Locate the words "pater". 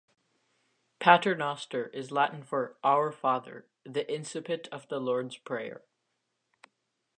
0.99-1.35